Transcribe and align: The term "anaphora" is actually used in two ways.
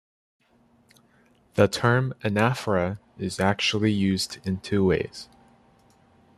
The 1.53 1.67
term 1.67 2.15
"anaphora" 2.23 2.97
is 3.19 3.39
actually 3.39 3.91
used 3.91 4.39
in 4.43 4.59
two 4.59 4.83
ways. 4.83 5.29